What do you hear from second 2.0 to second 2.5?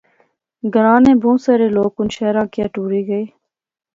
شہراں